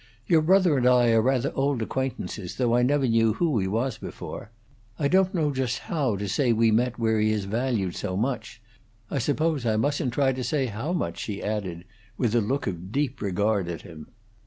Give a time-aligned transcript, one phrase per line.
[0.25, 3.99] Your brother and I are rather old acquaintances, though I never knew who he was
[3.99, 4.49] before.
[4.97, 8.63] I don't know just how to say we met where he is valued so much.
[9.11, 11.85] I suppose I mustn't try to say how much," she added,
[12.17, 14.07] with a look of deep regard at him.